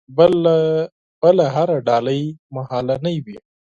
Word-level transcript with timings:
بله 1.27 1.45
هره 1.55 1.77
ډالۍ 1.87 2.21
مهالنۍ 2.55 3.15
وي. 3.25 3.37